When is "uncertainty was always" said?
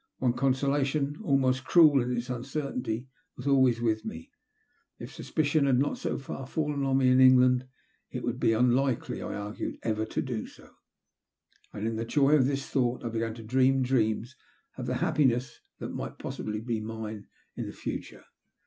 2.31-3.79